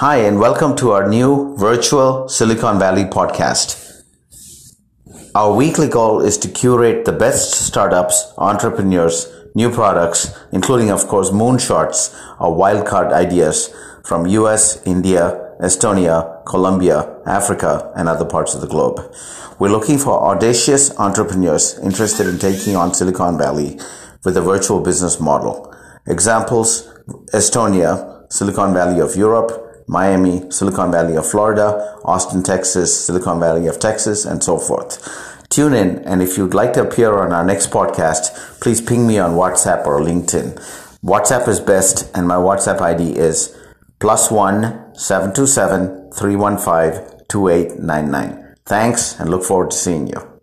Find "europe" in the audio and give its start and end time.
29.16-29.64